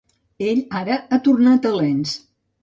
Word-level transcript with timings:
Ell 0.45 0.61
ara 0.79 0.95
ha 1.09 1.19
tornat 1.29 1.69
a 1.69 1.75
Lens. 1.77 2.17